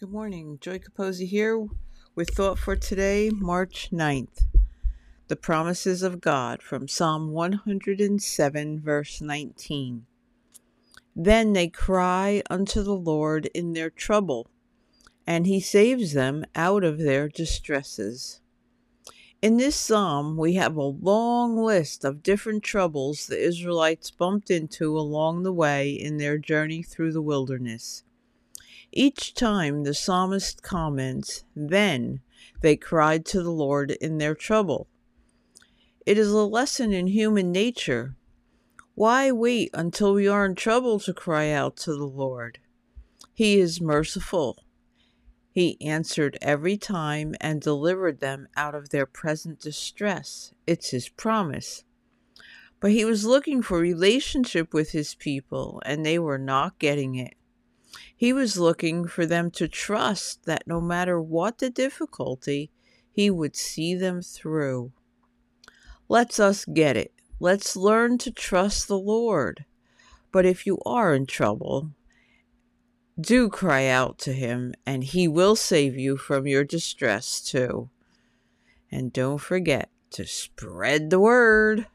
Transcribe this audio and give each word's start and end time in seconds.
Good 0.00 0.12
morning. 0.12 0.56
Joy 0.62 0.78
Capozzi 0.78 1.26
here 1.26 1.68
with 2.14 2.30
Thought 2.30 2.58
for 2.58 2.74
today, 2.74 3.28
March 3.28 3.90
9th. 3.92 4.46
The 5.28 5.36
Promises 5.36 6.02
of 6.02 6.22
God 6.22 6.62
from 6.62 6.88
Psalm 6.88 7.32
107, 7.32 8.80
verse 8.80 9.20
19. 9.20 10.06
Then 11.14 11.52
they 11.52 11.68
cry 11.68 12.42
unto 12.48 12.82
the 12.82 12.96
Lord 12.96 13.50
in 13.52 13.74
their 13.74 13.90
trouble, 13.90 14.48
and 15.26 15.46
he 15.46 15.60
saves 15.60 16.14
them 16.14 16.46
out 16.54 16.82
of 16.82 16.96
their 16.96 17.28
distresses. 17.28 18.40
In 19.42 19.58
this 19.58 19.76
psalm, 19.76 20.38
we 20.38 20.54
have 20.54 20.76
a 20.76 20.82
long 20.82 21.58
list 21.58 22.06
of 22.06 22.22
different 22.22 22.62
troubles 22.62 23.26
the 23.26 23.38
Israelites 23.38 24.10
bumped 24.10 24.50
into 24.50 24.98
along 24.98 25.42
the 25.42 25.52
way 25.52 25.90
in 25.90 26.16
their 26.16 26.38
journey 26.38 26.82
through 26.82 27.12
the 27.12 27.20
wilderness. 27.20 28.02
Each 28.92 29.34
time 29.34 29.84
the 29.84 29.94
psalmist 29.94 30.62
comments, 30.62 31.44
Then 31.54 32.20
they 32.60 32.76
cried 32.76 33.24
to 33.26 33.42
the 33.42 33.50
Lord 33.50 33.92
in 33.92 34.18
their 34.18 34.34
trouble. 34.34 34.88
It 36.04 36.18
is 36.18 36.30
a 36.30 36.44
lesson 36.44 36.92
in 36.92 37.06
human 37.06 37.52
nature. 37.52 38.16
Why 38.94 39.30
wait 39.30 39.70
until 39.74 40.14
we 40.14 40.26
are 40.26 40.44
in 40.44 40.56
trouble 40.56 40.98
to 41.00 41.14
cry 41.14 41.50
out 41.50 41.76
to 41.78 41.92
the 41.92 42.06
Lord? 42.06 42.58
He 43.32 43.58
is 43.60 43.80
merciful. 43.80 44.64
He 45.52 45.80
answered 45.80 46.36
every 46.42 46.76
time 46.76 47.34
and 47.40 47.60
delivered 47.60 48.20
them 48.20 48.48
out 48.56 48.74
of 48.74 48.90
their 48.90 49.06
present 49.06 49.60
distress. 49.60 50.52
It's 50.66 50.90
his 50.90 51.08
promise. 51.08 51.84
But 52.80 52.92
he 52.92 53.04
was 53.04 53.24
looking 53.24 53.62
for 53.62 53.78
relationship 53.78 54.74
with 54.74 54.92
his 54.92 55.14
people, 55.14 55.82
and 55.84 56.04
they 56.04 56.18
were 56.18 56.38
not 56.38 56.78
getting 56.78 57.14
it. 57.14 57.34
He 58.14 58.32
was 58.32 58.58
looking 58.58 59.06
for 59.06 59.26
them 59.26 59.50
to 59.52 59.68
trust 59.68 60.44
that 60.44 60.66
no 60.66 60.80
matter 60.80 61.20
what 61.20 61.58
the 61.58 61.70
difficulty, 61.70 62.70
He 63.10 63.30
would 63.30 63.56
see 63.56 63.94
them 63.94 64.22
through. 64.22 64.92
Let's 66.08 66.38
us 66.38 66.64
get 66.64 66.96
it. 66.96 67.12
Let's 67.38 67.76
learn 67.76 68.18
to 68.18 68.30
trust 68.30 68.88
the 68.88 68.98
Lord. 68.98 69.64
But 70.32 70.44
if 70.44 70.66
you 70.66 70.78
are 70.84 71.14
in 71.14 71.26
trouble, 71.26 71.92
do 73.20 73.48
cry 73.48 73.86
out 73.86 74.18
to 74.20 74.32
Him, 74.32 74.74
and 74.86 75.04
He 75.04 75.26
will 75.26 75.56
save 75.56 75.96
you 75.96 76.16
from 76.16 76.46
your 76.46 76.64
distress 76.64 77.40
too. 77.40 77.90
And 78.90 79.12
don't 79.12 79.38
forget 79.38 79.90
to 80.10 80.26
spread 80.26 81.10
the 81.10 81.20
word. 81.20 81.86